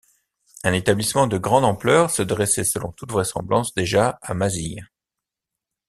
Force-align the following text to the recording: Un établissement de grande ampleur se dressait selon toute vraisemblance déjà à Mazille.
Un 0.63 0.73
établissement 0.73 1.27
de 1.27 1.37
grande 1.37 1.63
ampleur 1.63 2.09
se 2.09 2.23
dressait 2.23 2.63
selon 2.63 2.91
toute 2.93 3.11
vraisemblance 3.11 3.75
déjà 3.75 4.17
à 4.23 4.33
Mazille. 4.33 4.87